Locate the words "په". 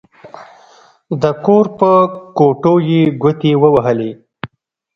1.79-1.89